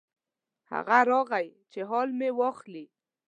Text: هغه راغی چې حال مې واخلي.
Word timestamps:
هغه 0.71 0.99
راغی 1.11 1.47
چې 1.71 1.79
حال 1.89 2.09
مې 2.19 2.29
واخلي. 2.39 2.85